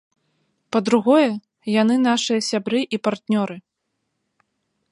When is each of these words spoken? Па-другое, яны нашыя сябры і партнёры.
Па-другое, 0.75 1.27
яны 1.81 1.95
нашыя 2.09 2.41
сябры 2.49 2.79
і 2.97 3.01
партнёры. 3.09 3.55